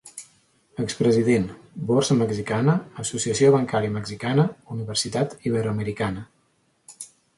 Expresident: 0.83 1.43
Borsa 1.91 2.17
Mexicana, 2.21 2.75
Associació 3.03 3.51
bancària 3.57 3.95
mexicana, 3.99 4.47
Universitat 4.77 5.37
Iberoamericana. 5.51 6.25